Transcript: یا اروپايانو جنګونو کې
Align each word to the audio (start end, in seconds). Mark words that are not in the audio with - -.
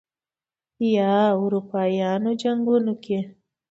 یا 0.93 1.13
اروپايانو 1.41 2.31
جنګونو 2.41 2.93
کې 3.03 3.19